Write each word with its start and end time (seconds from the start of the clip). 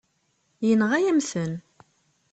Yenɣa-yam-ten. 0.67 1.53